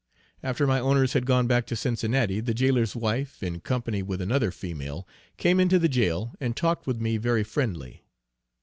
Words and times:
After 0.41 0.65
my 0.65 0.79
owners 0.79 1.13
had 1.13 1.27
gone 1.27 1.45
back 1.45 1.67
to 1.67 1.75
Cincinnati, 1.75 2.39
the 2.39 2.55
jailor's 2.55 2.95
wife, 2.95 3.43
in 3.43 3.59
company 3.59 4.01
with 4.01 4.19
another 4.19 4.49
female, 4.49 5.07
came 5.37 5.59
into 5.59 5.77
the 5.77 5.87
jail 5.87 6.33
and 6.39 6.57
talked 6.57 6.87
with 6.87 6.99
me 6.99 7.17
very 7.17 7.43
friendly. 7.43 8.03